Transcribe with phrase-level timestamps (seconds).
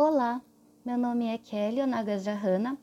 [0.00, 0.40] Olá,
[0.84, 2.78] meu nome é Kelly Onagas Jahana,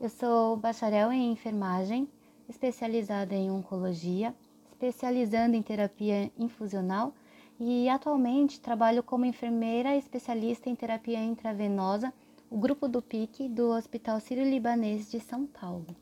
[0.00, 2.08] eu sou bacharel em enfermagem,
[2.48, 4.34] especializada em oncologia,
[4.72, 7.14] especializando em terapia infusional
[7.60, 12.12] e atualmente trabalho como enfermeira especialista em terapia intravenosa,
[12.50, 15.94] o grupo do PIC do Hospital Sírio-Libanês de São Paulo.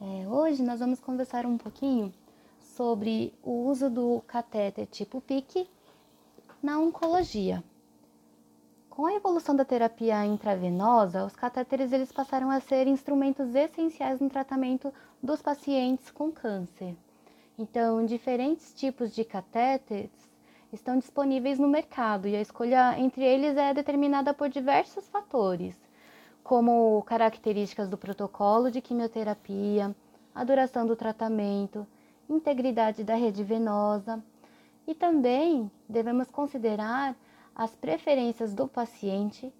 [0.00, 2.12] É, hoje nós vamos conversar um pouquinho
[2.58, 5.70] sobre o uso do catéter tipo PIC
[6.60, 7.62] na oncologia.
[8.96, 14.30] Com a evolução da terapia intravenosa, os catéteres eles passaram a ser instrumentos essenciais no
[14.30, 14.90] tratamento
[15.22, 16.96] dos pacientes com câncer.
[17.58, 20.10] Então, diferentes tipos de catéteres
[20.72, 25.78] estão disponíveis no mercado e a escolha entre eles é determinada por diversos fatores,
[26.42, 29.94] como características do protocolo de quimioterapia,
[30.34, 31.86] a duração do tratamento,
[32.30, 34.24] integridade da rede venosa
[34.86, 37.14] e também devemos considerar
[37.56, 39.52] as preferências do paciente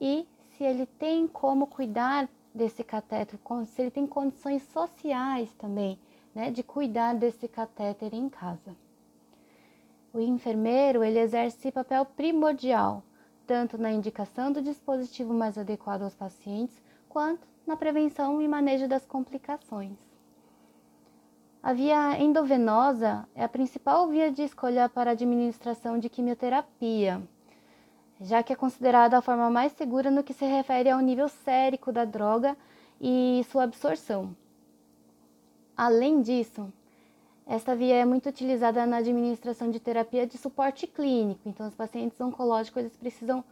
[0.00, 5.98] e se ele tem como cuidar desse catéter, se ele tem condições sociais também,
[6.34, 8.76] né, de cuidar desse catéter em casa.
[10.12, 13.02] O enfermeiro ele exerce papel primordial
[13.46, 19.06] tanto na indicação do dispositivo mais adequado aos pacientes, quanto na prevenção e manejo das
[19.06, 19.96] complicações.
[21.62, 27.22] A via endovenosa é a principal via de escolha para a administração de quimioterapia,
[28.20, 31.92] já que é considerada a forma mais segura no que se refere ao nível sérico
[31.92, 32.56] da droga
[33.00, 34.34] e sua absorção.
[35.76, 36.72] Além disso,
[37.46, 42.20] esta via é muito utilizada na administração de terapia de suporte clínico, então os pacientes
[42.20, 43.44] oncológicos eles precisam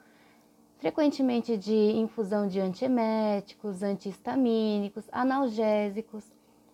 [0.78, 6.24] frequentemente de infusão de antieméticos, antihistamínicos, analgésicos,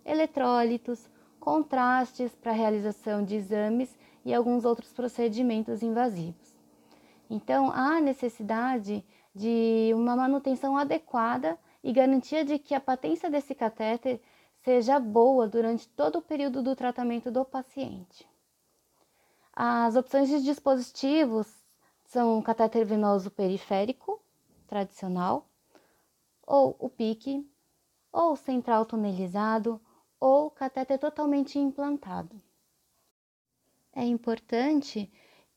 [0.05, 6.50] eletrólitos, contrastes para realização de exames e alguns outros procedimentos invasivos.
[7.31, 14.21] Então, há necessidade de uma manutenção adequada e garantia de que a patência desse catéter
[14.63, 18.29] seja boa durante todo o período do tratamento do paciente.
[19.55, 21.47] As opções de dispositivos
[22.05, 24.21] são o catéter venoso periférico,
[24.67, 25.47] tradicional,
[26.45, 27.49] ou o PIC,
[28.13, 29.81] ou central tunelizado,
[30.19, 32.43] ou catéter totalmente implantado.
[33.93, 35.11] É importante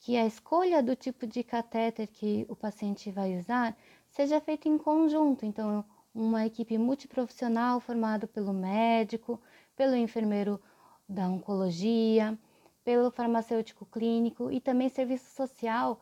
[0.03, 3.74] que a escolha do tipo de catéter que o paciente vai usar
[4.09, 5.84] seja feita em conjunto, então
[6.14, 9.40] uma equipe multiprofissional formada pelo médico,
[9.78, 10.62] pelo enfermeiro
[11.08, 12.38] da oncologia,
[12.84, 16.02] pelo farmacêutico clínico e também serviço social,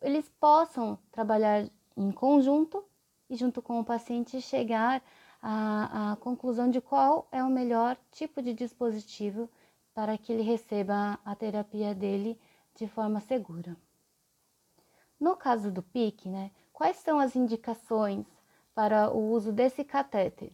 [0.00, 2.84] eles possam trabalhar em conjunto
[3.28, 5.02] e junto com o paciente chegar
[5.42, 9.50] à, à conclusão de qual é o melhor tipo de dispositivo
[9.92, 12.38] para que ele receba a terapia dele
[12.74, 13.76] de forma segura.
[15.18, 18.26] No caso do PIC, né, quais são as indicações
[18.74, 20.52] para o uso desse catéter.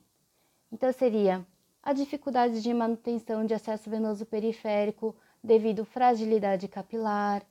[0.70, 1.46] Então, seria
[1.82, 7.42] a dificuldade de manutenção de acesso venoso periférico devido fragilidade capilar,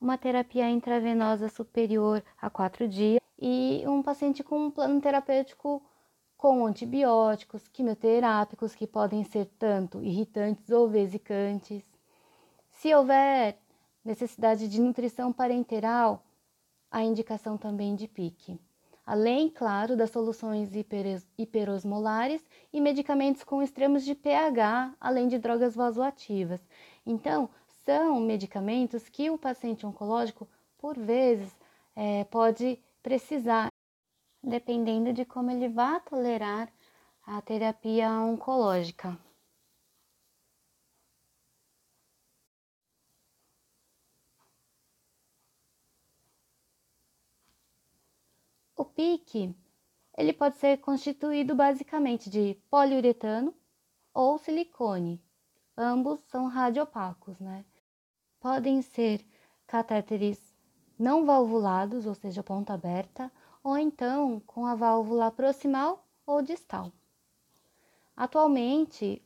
[0.00, 5.82] uma terapia intravenosa superior a quatro dias e um paciente com um plano terapêutico
[6.36, 11.84] com antibióticos, quimioterápicos que podem ser tanto irritantes ou vesicantes.
[12.68, 13.61] Se houver
[14.04, 16.24] necessidade de nutrição parenteral,
[16.90, 18.58] a indicação também de PIC
[19.06, 20.70] além, claro, das soluções
[21.36, 22.42] hiperosmolares
[22.72, 26.60] e medicamentos com extremos de pH, além de drogas vasoativas.
[27.04, 27.50] Então,
[27.84, 30.48] são medicamentos que o paciente oncológico,
[30.78, 31.52] por vezes,
[31.96, 33.68] é, pode precisar,
[34.42, 36.72] dependendo de como ele vai tolerar
[37.26, 39.18] a terapia oncológica.
[48.82, 49.54] O PIC
[50.18, 53.54] ele pode ser constituído basicamente de poliuretano
[54.12, 55.22] ou silicone.
[55.76, 57.64] Ambos são radiopacos, né?
[58.40, 59.24] Podem ser
[59.68, 60.52] catéteres
[60.98, 63.30] não valvulados, ou seja, ponta aberta,
[63.62, 66.90] ou então com a válvula proximal ou distal.
[68.16, 69.24] Atualmente,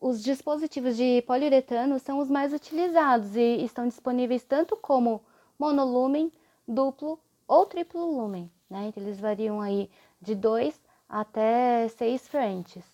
[0.00, 5.24] os dispositivos de poliuretano são os mais utilizados e estão disponíveis tanto como
[5.58, 6.30] monolumen,
[6.68, 8.86] duplo ou triplo lumen né?
[8.88, 9.88] Então, eles variam aí
[10.20, 12.84] de 2 até 6 frentes.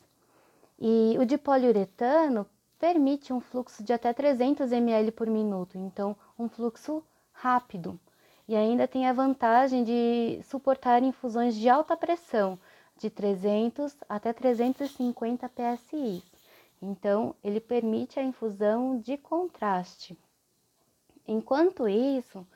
[0.79, 2.47] E o de poliuretano
[2.79, 7.03] permite um fluxo de até 300 ml por minuto, então um fluxo
[7.33, 7.99] rápido.
[8.47, 12.59] E ainda tem a vantagem de suportar infusões de alta pressão,
[12.97, 16.23] de 300 até 350 psi.
[16.81, 20.17] Então, ele permite a infusão de contraste.
[21.27, 22.47] Enquanto isso,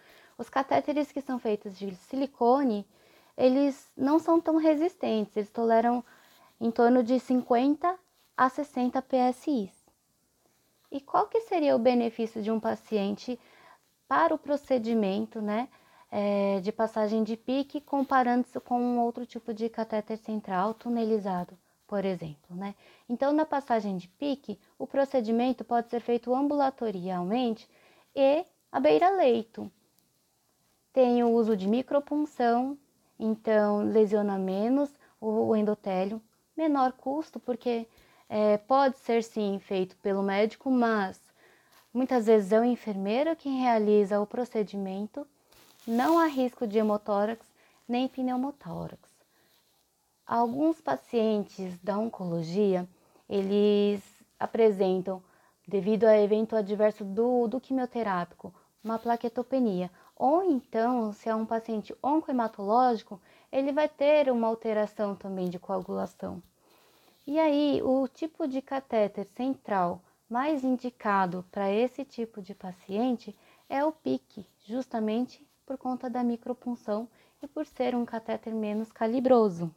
[0.42, 2.86] Os catéteres que são feitos de silicone,
[3.42, 6.04] eles não são tão resistentes, eles toleram
[6.60, 7.98] em torno de 50
[8.36, 9.68] a 60 PSI.
[10.92, 13.36] E qual que seria o benefício de um paciente
[14.06, 15.68] para o procedimento, né,
[16.08, 21.58] é, de passagem de pique, comparando-se com um outro tipo de catéter central tunelizado,
[21.88, 22.76] por exemplo, né?
[23.08, 27.68] Então, na passagem de pique, o procedimento pode ser feito ambulatorialmente
[28.14, 29.68] e à beira-leito.
[30.92, 32.78] Tem o uso de micropunção,
[33.22, 34.90] então lesiona menos
[35.20, 36.20] o endotélio,
[36.56, 37.86] menor custo, porque
[38.28, 41.20] é, pode ser sim feito pelo médico, mas
[41.94, 45.26] muitas vezes é o enfermeiro quem realiza o procedimento,
[45.86, 47.46] não há risco de hemotórax
[47.88, 48.98] nem pneumotórax.
[50.26, 52.88] Alguns pacientes da oncologia,
[53.28, 54.02] eles
[54.38, 55.22] apresentam,
[55.66, 58.52] devido a evento adverso do, do quimioterápico,
[58.82, 59.90] uma plaquetopenia.
[60.24, 63.20] Ou então, se é um paciente oncohematológico,
[63.50, 66.40] ele vai ter uma alteração também de coagulação.
[67.26, 73.36] E aí, o tipo de catéter central mais indicado para esse tipo de paciente
[73.68, 77.08] é o PIC, justamente por conta da micropunção
[77.42, 79.74] e por ser um catéter menos calibroso.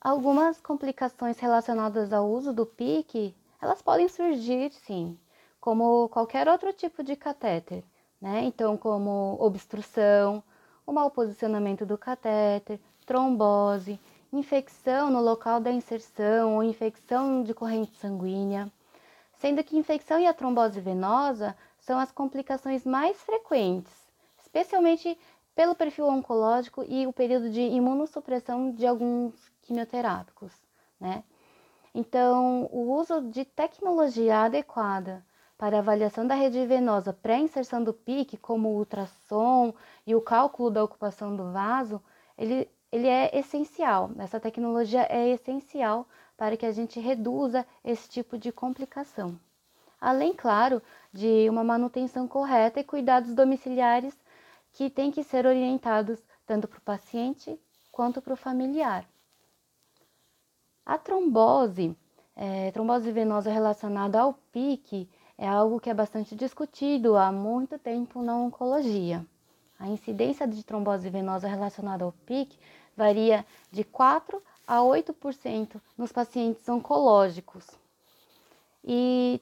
[0.00, 5.18] Algumas complicações relacionadas ao uso do PIC, elas podem surgir sim,
[5.60, 7.82] como qualquer outro tipo de catéter,
[8.24, 8.42] né?
[8.44, 10.42] Então, como obstrução,
[10.86, 14.00] o mau posicionamento do catéter, trombose,
[14.32, 18.72] infecção no local da inserção ou infecção de corrente sanguínea,
[19.34, 23.92] sendo que infecção e a trombose venosa são as complicações mais frequentes,
[24.40, 25.18] especialmente
[25.54, 30.50] pelo perfil oncológico e o período de imunossupressão de alguns quimioterápicos,
[30.98, 31.22] né?
[31.94, 35.22] Então, o uso de tecnologia adequada
[35.64, 39.72] para avaliação da rede venosa pré-inserção do PIC, como o ultrassom
[40.06, 42.02] e o cálculo da ocupação do vaso,
[42.36, 44.10] ele, ele é essencial.
[44.18, 46.06] Essa tecnologia é essencial
[46.36, 49.40] para que a gente reduza esse tipo de complicação.
[49.98, 54.14] Além, claro, de uma manutenção correta e cuidados domiciliares
[54.70, 57.58] que têm que ser orientados tanto para o paciente
[57.90, 59.08] quanto para o familiar.
[60.84, 61.96] A trombose,
[62.36, 68.22] é, trombose venosa relacionada ao PIC, é algo que é bastante discutido há muito tempo
[68.22, 69.24] na oncologia.
[69.78, 72.58] A incidência de trombose venosa relacionada ao PIC
[72.96, 77.66] varia de 4 a 8% nos pacientes oncológicos
[78.82, 79.40] e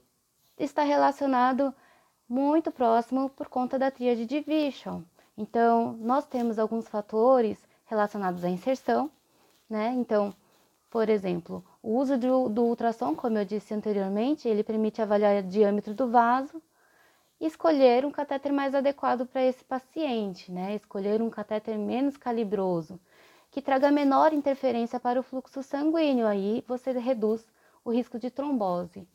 [0.58, 1.74] está relacionado
[2.28, 5.02] muito próximo por conta da tríade de Vichon.
[5.36, 9.10] Então, nós temos alguns fatores relacionados à inserção,
[9.68, 9.92] né?
[9.96, 10.34] Então,
[10.90, 15.46] por exemplo, o uso do, do ultrassom, como eu disse anteriormente, ele permite avaliar o
[15.46, 16.62] diâmetro do vaso
[17.40, 20.76] e escolher um catéter mais adequado para esse paciente, né?
[20.76, 23.00] Escolher um catéter menos calibroso,
[23.50, 27.44] que traga menor interferência para o fluxo sanguíneo, aí você reduz
[27.84, 29.06] o risco de trombose.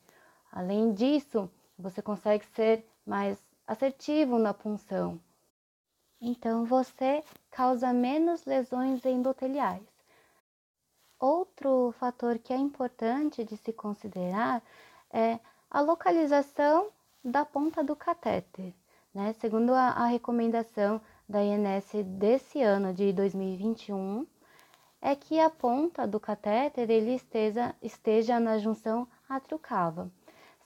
[0.51, 1.49] Além disso,
[1.79, 5.19] você consegue ser mais assertivo na punção.
[6.19, 9.96] Então, você causa menos lesões endoteliais.
[11.19, 14.61] Outro fator que é importante de se considerar
[15.11, 16.89] é a localização
[17.23, 18.73] da ponta do catéter.
[19.13, 19.33] Né?
[19.33, 24.27] Segundo a, a recomendação da INS desse ano de 2021,
[25.01, 30.11] é que a ponta do catéter ele esteja, esteja na junção átrio-cava.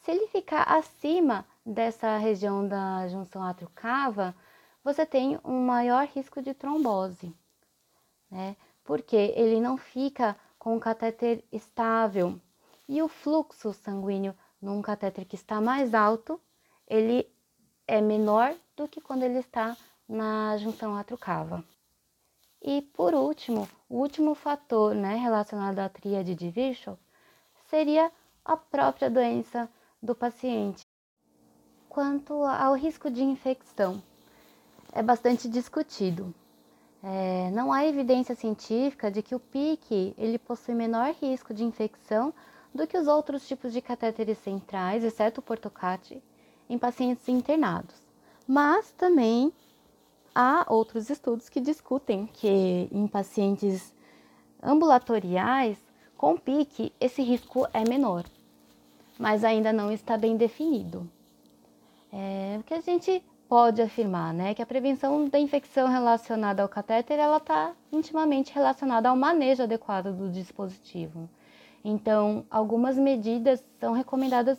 [0.02, 4.36] Se ele ficar acima dessa região da junção átrio-cava,
[4.84, 7.34] você tem um maior risco de trombose.
[8.30, 8.56] Né?
[8.84, 12.40] Porque ele não fica com o catéter estável.
[12.88, 16.40] E o fluxo sanguíneo num catéter que está mais alto,
[16.88, 17.28] ele
[17.88, 19.76] é menor do que quando ele está
[20.08, 21.64] na junção atrocava.
[22.62, 26.98] E por último, o último fator né, relacionado à tríade de Virchow
[27.70, 28.12] seria
[28.46, 29.70] a própria doença
[30.02, 30.82] do paciente.
[31.90, 34.02] Quanto ao risco de infecção,
[34.94, 36.34] é bastante discutido.
[37.04, 42.32] É, não há evidência científica de que o PIC ele possui menor risco de infecção
[42.74, 46.22] do que os outros tipos de catéteres centrais, exceto o portocate,
[46.70, 47.96] em pacientes internados.
[48.48, 49.52] Mas também
[50.34, 53.94] há outros estudos que discutem que em pacientes
[54.62, 55.78] ambulatoriais
[56.16, 58.26] com PIC esse risco é menor,
[59.18, 61.10] mas ainda não está bem definido.
[62.14, 66.70] É, o que a gente pode afirmar, né, que a prevenção da infecção relacionada ao
[66.70, 71.30] catéter ela está intimamente relacionada ao manejo adequado do dispositivo.
[71.84, 74.58] Então, algumas medidas são recomendadas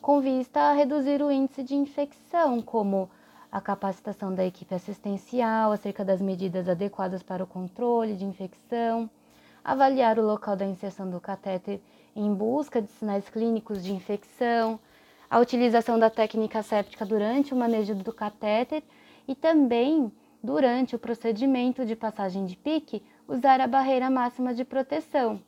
[0.00, 3.10] com vista a reduzir o índice de infecção, como
[3.50, 9.10] a capacitação da equipe assistencial acerca das medidas adequadas para o controle de infecção,
[9.64, 11.80] avaliar o local da inserção do catéter
[12.14, 14.78] em busca de sinais clínicos de infecção,
[15.30, 18.82] a utilização da técnica séptica durante o manejo do catéter
[19.26, 20.10] e também
[20.42, 25.40] durante o procedimento de passagem de pique, usar a barreira máxima de proteção,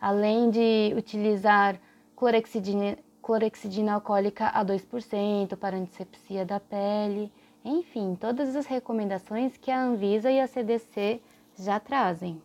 [0.00, 1.78] além de utilizar
[2.16, 7.30] clorexidina, clorexidina alcoólica a 2% para antisepsia da pele,
[7.64, 11.20] enfim, todas as recomendações que a Anvisa e a CDC
[11.56, 12.42] já trazem.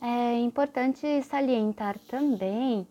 [0.00, 2.86] É importante salientar também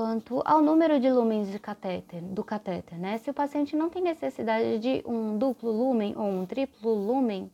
[0.00, 3.18] quanto ao número de lumens de catéter, do catéter, né?
[3.18, 7.52] Se o paciente não tem necessidade de um duplo lumen ou um triplo lumen,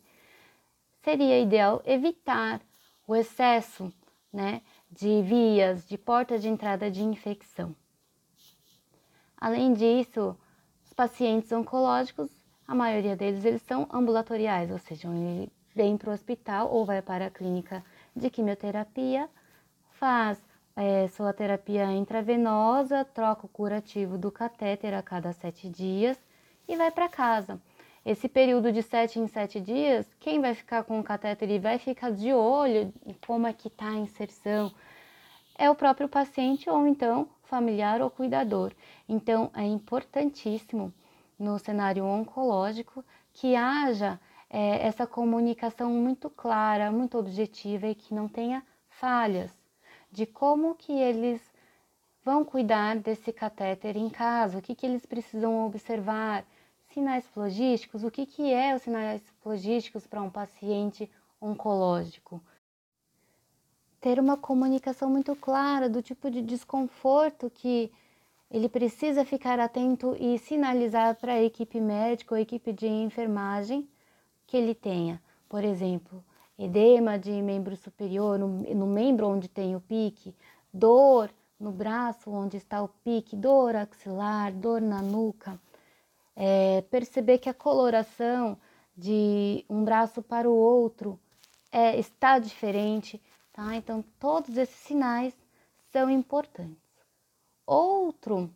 [1.03, 2.61] seria ideal evitar
[3.05, 3.93] o excesso,
[4.33, 7.75] né, de vias, de portas de entrada de infecção.
[9.37, 10.37] Além disso,
[10.85, 12.31] os pacientes oncológicos,
[12.65, 17.03] a maioria deles eles são ambulatoriais, ou seja, ele vem para o hospital ou vai
[17.03, 17.85] para a clínica
[18.15, 19.29] de quimioterapia,
[19.91, 20.46] faz
[20.77, 26.19] é, sua terapia intravenosa, troca o curativo do catéter a cada sete dias
[26.69, 27.59] e vai para casa.
[28.05, 31.79] Esse período de sete em sete dias, quem vai ficar com o catéter e vai
[31.79, 32.93] ficar de olho
[33.27, 34.71] como é que está a inserção
[35.59, 38.73] é o próprio paciente ou então familiar ou cuidador.
[39.09, 40.93] Então é importantíssimo
[41.39, 43.03] no cenário oncológico
[43.33, 49.66] que haja é, essa comunicação muito clara, muito objetiva e que não tenha falhas
[50.11, 51.41] de como que eles
[52.25, 56.45] vão cuidar desse catéter em casa, o que, que eles precisam observar,
[56.89, 61.11] sinais flogísticos, o que, que é os sinais flogísticos para um paciente
[61.41, 62.43] oncológico.
[64.01, 67.93] Ter uma comunicação muito clara do tipo de desconforto que
[68.51, 73.89] ele precisa ficar atento e sinalizar para a equipe médica ou equipe de enfermagem
[74.47, 75.23] que ele tenha.
[75.49, 76.25] Por exemplo,
[76.59, 80.35] edema de membro superior, no, no membro onde tem o pique,
[80.73, 85.59] dor no braço onde está o pique, dor axilar, dor na nuca.
[86.35, 88.59] É, perceber que a coloração
[88.97, 91.19] de um braço para o outro
[91.73, 93.21] é, está diferente,
[93.53, 93.75] tá?
[93.77, 95.35] Então, todos esses sinais
[95.91, 96.77] são importantes.
[97.67, 98.51] Outro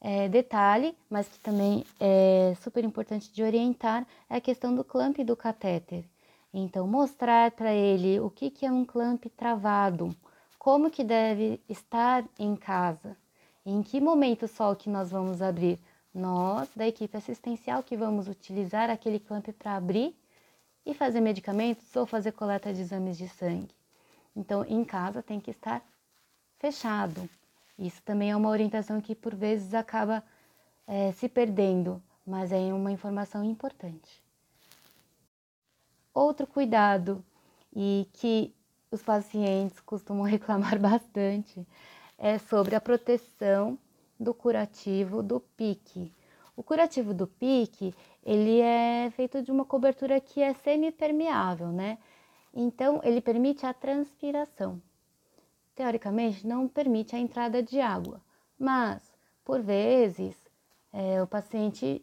[0.00, 5.18] é, detalhe, mas que também é super importante de orientar, é a questão do clamp
[5.18, 6.04] do catéter.
[6.58, 10.16] Então, mostrar para ele o que, que é um clamp travado,
[10.58, 13.14] como que deve estar em casa,
[13.66, 15.78] em que momento só que nós vamos abrir.
[16.14, 20.16] Nós, da equipe assistencial, que vamos utilizar aquele clamp para abrir
[20.86, 23.74] e fazer medicamentos ou fazer coleta de exames de sangue.
[24.34, 25.82] Então, em casa tem que estar
[26.58, 27.28] fechado.
[27.78, 30.24] Isso também é uma orientação que por vezes acaba
[30.86, 34.25] é, se perdendo, mas é uma informação importante.
[36.16, 37.22] Outro cuidado
[37.74, 38.54] e que
[38.90, 41.68] os pacientes costumam reclamar bastante
[42.16, 43.78] é sobre a proteção
[44.18, 46.10] do curativo do pique.
[46.56, 47.94] O curativo do pique,
[48.24, 51.98] ele é feito de uma cobertura que é semipermeável, né?
[52.54, 54.80] Então, ele permite a transpiração.
[55.74, 58.22] Teoricamente, não permite a entrada de água,
[58.58, 59.02] mas,
[59.44, 60.34] por vezes,
[60.94, 62.02] é, o paciente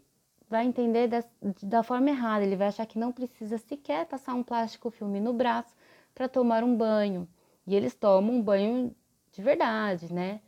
[0.54, 1.24] vai entender da,
[1.64, 2.46] da forma errada.
[2.46, 5.74] Ele vai achar que não precisa sequer passar um plástico filme no braço
[6.14, 7.28] para tomar um banho.
[7.66, 8.96] E eles tomam um banho
[9.32, 10.42] de verdade, né?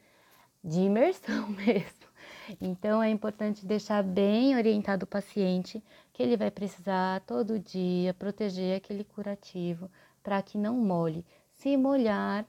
[0.64, 2.06] De imersão mesmo.
[2.62, 5.84] Então é importante deixar bem orientado o paciente
[6.14, 9.90] que ele vai precisar todo dia proteger aquele curativo
[10.22, 11.26] para que não molhe.
[11.50, 12.46] Se molhar,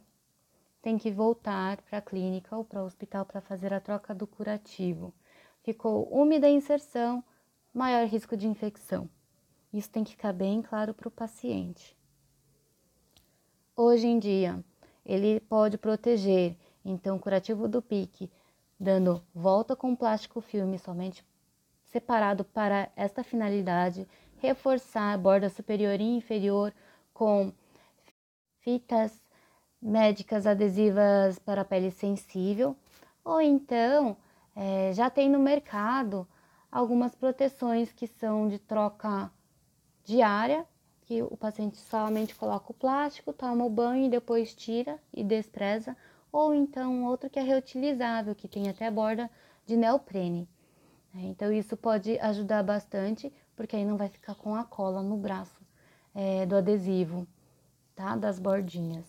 [0.83, 4.27] tem que voltar para a clínica ou para o hospital para fazer a troca do
[4.27, 5.15] curativo.
[5.63, 7.25] Ficou úmida a inserção,
[7.77, 9.09] maior risco de infecção.
[9.71, 11.95] Isso tem que ficar bem claro para o paciente.
[13.77, 14.65] Hoje em dia,
[15.05, 18.31] ele pode proteger, então, curativo do pique,
[18.81, 21.23] dando volta com plástico filme somente
[21.85, 26.73] separado para esta finalidade, reforçar a borda superior e inferior
[27.13, 27.53] com
[28.61, 29.21] fitas
[29.83, 32.75] médicas adesivas para pele sensível,
[33.23, 34.17] ou então
[34.55, 36.27] é, já tem no mercado
[36.71, 39.31] algumas proteções que são de troca
[40.05, 40.67] diária,
[41.03, 45.97] que o paciente somente coloca o plástico, toma o banho e depois tira e despreza,
[46.33, 49.31] ou então outro que é reutilizável, que tem até borda
[49.65, 50.49] de neoprene.
[51.15, 55.17] É, então isso pode ajudar bastante, porque aí não vai ficar com a cola no
[55.17, 55.61] braço
[56.15, 57.27] é, do adesivo,
[57.95, 58.17] tá?
[58.17, 59.07] Das bordinhas.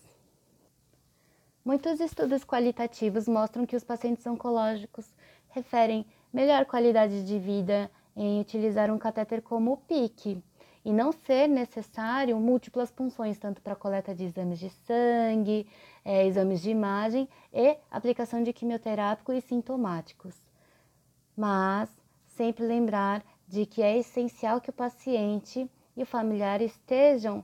[1.66, 5.14] Muitos estudos qualitativos mostram que os pacientes oncológicos
[5.50, 10.42] referem melhor qualidade de vida em utilizar um catéter como o PIC
[10.84, 15.68] e não ser necessário múltiplas punções, tanto para coleta de exames de sangue,
[16.04, 20.34] é, exames de imagem e aplicação de quimioterápico e sintomáticos.
[21.36, 21.90] Mas
[22.26, 27.44] sempre lembrar de que é essencial que o paciente e o familiar estejam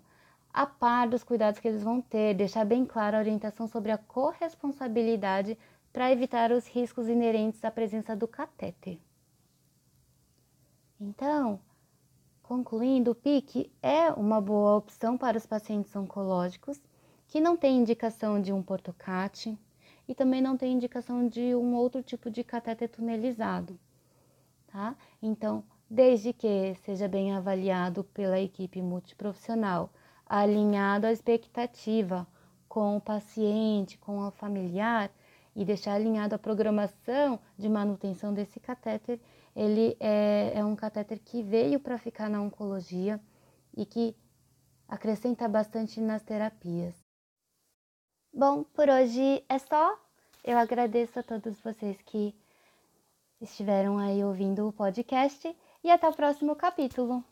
[0.54, 3.98] a par dos cuidados que eles vão ter, deixar bem clara a orientação sobre a
[3.98, 5.58] corresponsabilidade
[5.94, 9.00] para evitar os riscos inerentes à presença do catéter.
[11.00, 11.60] Então,
[12.42, 16.82] concluindo, o PIC é uma boa opção para os pacientes oncológicos
[17.28, 19.58] que não tem indicação de um portocate
[20.08, 23.80] e também não tem indicação de um outro tipo de catéter tunelizado,
[24.68, 24.96] tá?
[25.22, 29.92] Então, desde que seja bem avaliado pela equipe multiprofissional,
[30.26, 32.28] alinhado à expectativa
[32.68, 35.12] com o paciente, com o familiar
[35.56, 39.20] e deixar alinhado a programação de manutenção desse catéter,
[39.56, 43.20] ele é, é um catéter que veio para ficar na oncologia
[43.76, 44.16] e que
[44.88, 46.96] acrescenta bastante nas terapias.
[48.34, 49.98] Bom, por hoje é só.
[50.44, 52.36] Eu agradeço a todos vocês que
[53.40, 57.24] estiveram aí ouvindo o podcast e até o próximo capítulo.